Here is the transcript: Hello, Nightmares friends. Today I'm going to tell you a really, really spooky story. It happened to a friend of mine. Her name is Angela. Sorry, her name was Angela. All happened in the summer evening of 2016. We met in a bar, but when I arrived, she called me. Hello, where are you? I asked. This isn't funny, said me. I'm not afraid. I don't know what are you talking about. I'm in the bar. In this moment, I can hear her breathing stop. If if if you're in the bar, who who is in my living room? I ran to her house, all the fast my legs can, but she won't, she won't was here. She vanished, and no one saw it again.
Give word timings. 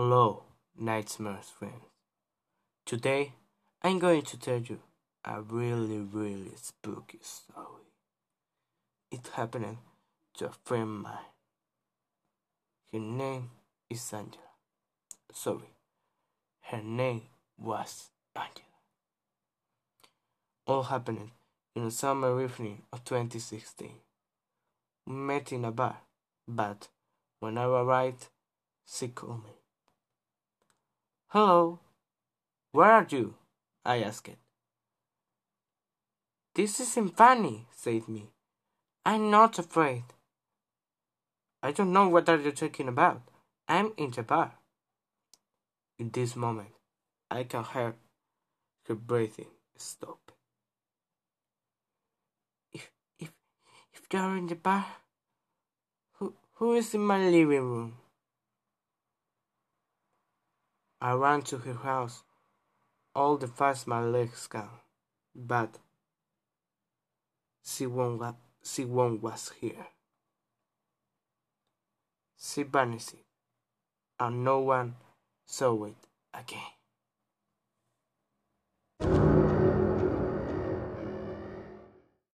Hello, 0.00 0.44
Nightmares 0.78 1.50
friends. 1.58 1.90
Today 2.86 3.32
I'm 3.82 3.98
going 3.98 4.22
to 4.22 4.38
tell 4.38 4.58
you 4.60 4.78
a 5.24 5.42
really, 5.42 5.98
really 5.98 6.52
spooky 6.54 7.18
story. 7.20 7.90
It 9.10 9.28
happened 9.34 9.78
to 10.34 10.46
a 10.46 10.52
friend 10.62 10.82
of 10.82 10.88
mine. 10.88 11.32
Her 12.92 13.00
name 13.00 13.50
is 13.90 14.12
Angela. 14.12 14.44
Sorry, 15.32 15.74
her 16.70 16.80
name 16.80 17.22
was 17.58 18.10
Angela. 18.36 18.78
All 20.68 20.84
happened 20.84 21.32
in 21.74 21.86
the 21.86 21.90
summer 21.90 22.40
evening 22.40 22.82
of 22.92 23.02
2016. 23.02 23.94
We 25.06 25.12
met 25.12 25.50
in 25.50 25.64
a 25.64 25.72
bar, 25.72 25.96
but 26.46 26.86
when 27.40 27.58
I 27.58 27.64
arrived, 27.64 28.28
she 28.86 29.08
called 29.08 29.42
me. 29.42 29.50
Hello, 31.32 31.80
where 32.72 32.90
are 32.90 33.06
you? 33.10 33.34
I 33.84 34.02
asked. 34.02 34.30
This 36.54 36.80
isn't 36.80 37.18
funny, 37.18 37.66
said 37.70 38.08
me. 38.08 38.30
I'm 39.04 39.30
not 39.30 39.58
afraid. 39.58 40.04
I 41.62 41.72
don't 41.72 41.92
know 41.92 42.08
what 42.08 42.30
are 42.30 42.38
you 42.38 42.50
talking 42.52 42.88
about. 42.88 43.20
I'm 43.68 43.92
in 43.98 44.10
the 44.12 44.22
bar. 44.22 44.54
In 45.98 46.08
this 46.08 46.34
moment, 46.34 46.72
I 47.30 47.44
can 47.44 47.64
hear 47.64 47.96
her 48.86 48.94
breathing 48.94 49.52
stop. 49.76 50.32
If 52.72 52.90
if 53.18 53.32
if 53.92 54.02
you're 54.10 54.34
in 54.38 54.46
the 54.46 54.54
bar, 54.54 54.86
who 56.14 56.32
who 56.54 56.72
is 56.72 56.94
in 56.94 57.02
my 57.02 57.18
living 57.18 57.70
room? 57.70 58.07
I 61.00 61.12
ran 61.12 61.42
to 61.42 61.58
her 61.58 61.74
house, 61.74 62.24
all 63.14 63.36
the 63.36 63.46
fast 63.46 63.86
my 63.86 64.00
legs 64.00 64.46
can, 64.46 64.68
but 65.34 65.78
she 67.64 67.86
won't, 67.86 68.36
she 68.64 68.84
won't 68.84 69.22
was 69.22 69.52
here. 69.60 69.86
She 72.36 72.62
vanished, 72.64 73.14
and 74.18 74.44
no 74.44 74.60
one 74.60 74.96
saw 75.46 75.84
it 75.84 75.96
again. 76.34 76.77